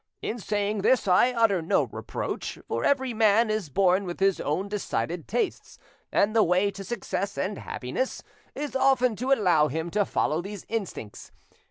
In 0.23 0.39
saying 0.39 0.81
this 0.81 1.07
I 1.07 1.31
utter 1.31 1.61
no 1.61 1.83
reproach, 1.83 2.57
for 2.67 2.83
every 2.83 3.13
man 3.13 3.51
is 3.51 3.69
born 3.69 4.03
with 4.05 4.19
his 4.19 4.41
own 4.41 4.67
decided 4.67 5.27
tastes, 5.27 5.77
and 6.11 6.35
the 6.35 6.41
way 6.41 6.71
to 6.71 6.83
success 6.83 7.37
and 7.37 7.59
happiness 7.59 8.23
is 8.55 8.75
often 8.75 9.15
to 9.17 9.31
allow 9.31 9.67
him 9.67 9.91
to 9.91 10.03
follow 10.03 10.41
these 10.41 10.65
instincts. 10.69 11.31